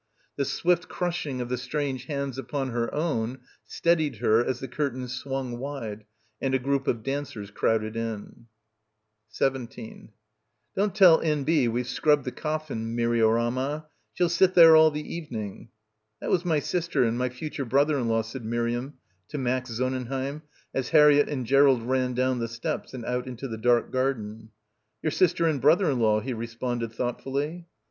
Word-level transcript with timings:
The 0.35 0.45
swift 0.45 0.89
crushing 0.89 1.41
of 1.41 1.49
the 1.49 1.59
strange 1.59 2.05
hands 2.05 2.39
upon 2.39 2.69
her 2.69 2.91
own, 2.91 3.37
steadied 3.65 4.15
her 4.15 4.43
as 4.43 4.59
the 4.59 4.67
curtains 4.67 5.13
swung 5.13 5.59
wide 5.59 6.05
and 6.41 6.55
a 6.55 6.57
group 6.57 6.87
of 6.87 7.03
dancers 7.03 7.51
crowded 7.51 7.95
in. 7.95 8.47
17 9.29 10.09
"Don't 10.75 10.95
tell 10.95 11.21
N.B. 11.21 11.67
we've 11.67 11.87
scrubbed 11.87 12.25
the 12.25 12.31
coffin, 12.31 12.95
Miriorama— 12.95 13.85
she'll 14.15 14.27
sit 14.27 14.55
there 14.55 14.75
all 14.75 14.89
the 14.89 15.03
evening." 15.07 15.69
"That 16.19 16.31
was 16.31 16.43
my 16.45 16.57
sister 16.57 17.03
and 17.03 17.15
my 17.15 17.29
future 17.29 17.63
brother 17.63 17.99
in 17.99 18.07
law," 18.07 18.23
said 18.23 18.43
Miriam 18.43 18.95
to 19.27 19.37
Max 19.37 19.69
Sonnenheim 19.69 20.41
as 20.73 20.89
Harriett 20.89 21.29
and 21.29 21.45
Gerald 21.45 21.83
ran 21.83 22.15
down 22.15 22.39
the 22.39 22.47
steps 22.47 22.95
and 22.95 23.05
out 23.05 23.27
into 23.27 23.47
the 23.47 23.55
dark 23.59 23.91
garden. 23.91 24.49
"Your 25.03 25.11
sister 25.11 25.45
and 25.45 25.61
brother 25.61 25.91
in 25.91 25.99
law," 25.99 26.21
he 26.21 26.33
responded 26.33 26.91
thoughtfully. 26.91 27.67